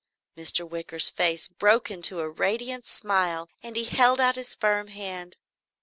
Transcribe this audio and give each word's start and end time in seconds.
Mr. 0.35 0.67
Wicker's 0.67 1.11
face 1.11 1.47
broke 1.47 1.91
into 1.91 2.21
a 2.21 2.27
radiant 2.27 2.87
smile 2.87 3.47
and 3.61 3.75
he 3.75 3.85
held 3.85 4.19
out 4.19 4.35
his 4.35 4.55
firm 4.55 4.87
hand. 4.87 5.37